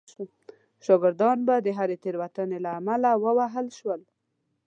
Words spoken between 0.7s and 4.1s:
شاګردان به د هرې تېروتنې له امله ووهل شول.